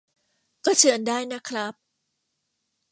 [0.65, 1.73] ก็เชิญได้นะครับ